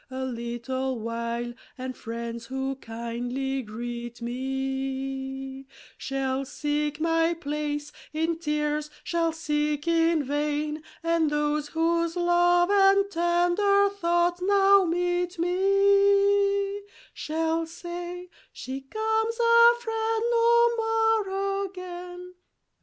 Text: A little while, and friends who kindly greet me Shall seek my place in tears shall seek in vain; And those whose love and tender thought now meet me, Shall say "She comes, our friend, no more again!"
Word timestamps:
A 0.09 0.25
little 0.25 0.97
while, 0.99 1.53
and 1.77 1.95
friends 1.95 2.47
who 2.47 2.73
kindly 2.77 3.61
greet 3.61 4.19
me 4.19 5.67
Shall 5.95 6.43
seek 6.43 6.99
my 6.99 7.35
place 7.35 7.91
in 8.11 8.39
tears 8.39 8.89
shall 9.03 9.31
seek 9.31 9.87
in 9.87 10.23
vain; 10.23 10.81
And 11.03 11.29
those 11.29 11.67
whose 11.67 12.15
love 12.15 12.71
and 12.71 13.11
tender 13.11 13.89
thought 13.91 14.41
now 14.41 14.85
meet 14.85 15.37
me, 15.37 16.81
Shall 17.13 17.67
say 17.67 18.27
"She 18.51 18.81
comes, 18.81 19.39
our 19.39 19.75
friend, 19.75 20.23
no 20.31 20.69
more 20.77 21.63
again!" 21.67 22.33